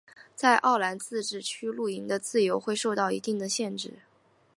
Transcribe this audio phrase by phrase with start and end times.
[0.33, 3.99] 在奥兰自治区露营的自由会受到一定的限制。